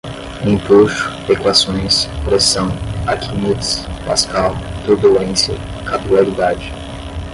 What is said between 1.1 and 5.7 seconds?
equações, pressão, Aquimedes, Pascal, turbulência,